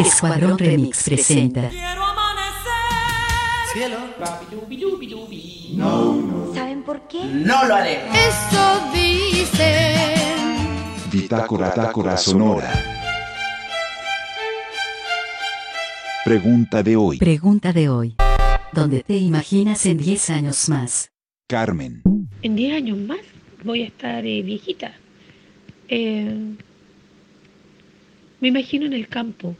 Escuadrón 0.00 0.58
Remix 0.58 1.02
presenta. 1.04 1.70
Cielo. 3.72 3.98
¿Saben 6.54 6.82
por 6.82 7.06
qué? 7.06 7.24
No 7.24 7.64
lo 7.66 7.74
haré. 7.74 8.00
Eso 8.08 8.90
dicen. 8.94 10.00
Bitácora, 11.12 11.68
Bitácora 11.68 12.16
Sonora. 12.16 12.72
Pregunta 16.24 16.82
de 16.82 16.96
hoy. 16.96 17.18
Pregunta 17.18 17.72
de 17.72 17.88
hoy. 17.88 18.16
¿Dónde 18.72 19.02
te 19.02 19.16
imaginas 19.16 19.84
en 19.84 19.98
10 19.98 20.30
años 20.30 20.68
más? 20.68 21.12
Carmen. 21.46 22.02
En 22.42 22.56
10 22.56 22.74
años 22.74 22.98
más 22.98 23.20
voy 23.64 23.82
a 23.82 23.86
estar 23.86 24.24
eh, 24.24 24.42
viejita. 24.42 24.92
Eh, 25.88 26.54
me 28.40 28.48
imagino 28.48 28.86
en 28.86 28.94
el 28.94 29.08
campo, 29.08 29.56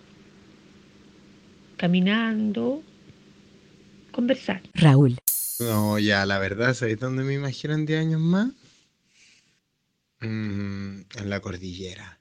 caminando, 1.81 2.83
conversar. 4.13 4.61
Raúl. 4.75 5.17
No, 5.61 5.99
ya, 5.99 6.27
la 6.27 6.39
verdad, 6.39 6.75
¿sabéis 6.75 7.01
dónde 7.01 7.25
me 7.25 7.33
imagino 7.33 7.73
en 7.73 7.87
10 7.87 8.01
años 8.01 8.21
más? 8.21 8.51
Mm, 10.21 11.01
en 11.15 11.31
la 11.31 11.41
cordillera. 11.41 12.21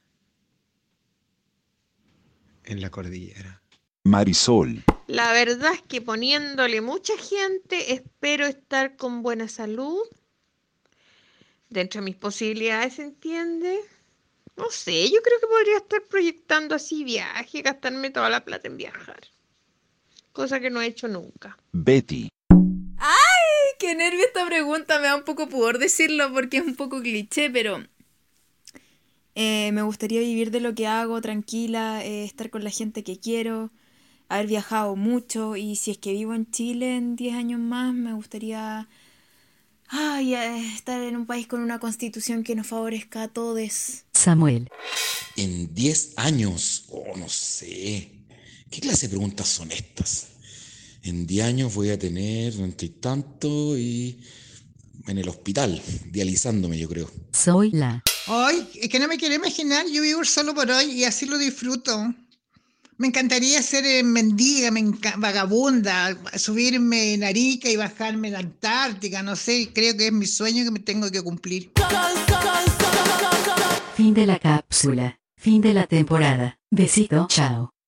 En 2.64 2.80
la 2.80 2.90
cordillera. 2.90 3.62
Marisol. 4.06 4.82
La 5.08 5.34
verdad 5.34 5.74
es 5.74 5.82
que 5.82 6.02
poniéndole 6.02 6.80
mucha 6.80 7.18
gente, 7.18 7.94
espero 7.94 8.46
estar 8.46 8.96
con 8.96 9.24
buena 9.24 9.50
salud. 9.50 10.00
Dentro 11.68 12.00
de 12.00 12.06
mis 12.06 12.16
posibilidades, 12.16 12.94
¿se 12.94 13.02
entiende? 13.02 13.78
No 14.56 14.72
sé, 14.72 15.12
yo 15.12 15.22
creo 15.22 15.40
que 15.42 15.48
podría 15.48 15.78
estar 15.78 16.02
proyectando 16.04 16.76
así 16.76 17.04
viaje, 17.04 17.62
gastarme 17.62 18.10
toda 18.10 18.30
la 18.30 18.46
plata 18.46 18.70
en 18.70 18.78
viajar. 18.78 19.20
Cosa 20.40 20.62
que 20.62 20.70
no 20.70 20.80
he 20.82 20.86
hecho 20.86 21.10
nunca. 21.10 21.58
Betty. 21.74 22.30
Qué 23.78 23.94
nervio 23.94 24.26
esta 24.26 24.46
pregunta, 24.46 24.98
me 25.00 25.08
da 25.08 25.18
un 25.18 25.24
poco 25.24 25.50
pudor 25.50 25.80
decirlo 25.80 26.32
porque 26.32 26.60
es 26.60 26.64
un 26.66 26.76
poco 26.76 27.02
cliché, 27.02 27.50
pero 27.50 27.84
eh, 29.36 29.74
me 29.74 29.82
gustaría 29.82 30.22
vivir 30.22 30.50
de 30.50 30.62
lo 30.62 30.74
que 30.74 30.88
hago, 30.88 31.20
tranquila, 31.20 32.06
eh, 32.06 32.24
estar 32.24 32.50
con 32.50 32.64
la 32.64 32.70
gente 32.70 33.04
que 33.04 33.20
quiero, 33.20 33.70
haber 34.30 34.48
viajado 34.48 34.96
mucho 34.96 35.58
y 35.58 35.76
si 35.76 35.92
es 35.92 35.98
que 35.98 36.14
vivo 36.14 36.34
en 36.34 36.50
Chile 36.50 36.96
en 36.96 37.18
10 37.18 37.36
años 37.36 37.60
más, 37.60 37.94
me 37.94 38.14
gustaría 38.14 38.88
ay, 39.90 40.36
eh, 40.36 40.74
estar 40.74 41.02
en 41.02 41.18
un 41.18 41.26
país 41.26 41.48
con 41.48 41.60
una 41.60 41.80
constitución 41.80 42.46
que 42.46 42.56
nos 42.56 42.68
favorezca 42.68 43.24
a 43.24 43.28
todos. 43.28 44.06
Samuel. 44.14 44.70
En 45.36 45.74
10 45.76 46.14
años, 46.16 46.86
oh, 46.92 47.18
no 47.18 47.28
sé. 47.28 48.19
¿Qué 48.70 48.82
clase 48.82 49.08
de 49.08 49.10
preguntas 49.10 49.48
son 49.48 49.72
estas? 49.72 50.28
En 51.04 51.26
10 51.26 51.46
años 51.46 51.74
voy 51.74 51.90
a 51.90 51.98
tener 51.98 52.54
y 52.54 52.90
tanto 52.90 53.78
y 53.78 54.20
en 55.08 55.18
el 55.18 55.28
hospital, 55.28 55.82
dializándome, 56.12 56.78
yo 56.78 56.88
creo. 56.88 57.10
Soy 57.34 57.72
la. 57.72 58.04
Ay, 58.28 58.70
es 58.76 58.90
que 58.90 59.00
no 59.00 59.08
me 59.08 59.18
quiero 59.18 59.34
imaginar, 59.34 59.88
yo 59.88 60.02
vivo 60.02 60.24
solo 60.24 60.54
por 60.54 60.70
hoy 60.70 60.92
y 60.92 61.04
así 61.04 61.26
lo 61.26 61.38
disfruto. 61.38 62.14
Me 62.98 63.08
encantaría 63.08 63.62
ser 63.64 63.86
eh, 63.86 64.04
mendiga, 64.04 64.72
me 64.72 64.84
vagabunda, 65.18 66.16
subirme 66.38 67.14
en 67.14 67.24
Arica 67.24 67.70
y 67.70 67.78
bajarme 67.78 68.28
en 68.28 68.34
la 68.34 68.40
Antártica, 68.40 69.24
no 69.24 69.36
sé, 69.36 69.72
creo 69.74 69.96
que 69.96 70.08
es 70.08 70.14
mi 70.14 70.28
sueño 70.28 70.66
que 70.66 70.72
me 70.72 70.80
tengo 70.80 71.10
que 71.10 71.22
cumplir. 71.22 71.72
Fin 73.96 74.14
de 74.14 74.26
la 74.26 74.38
cápsula. 74.38 75.20
Fin 75.38 75.62
de 75.62 75.74
la 75.74 75.88
temporada. 75.88 76.60
Besito. 76.70 77.28
Chao. 77.30 77.74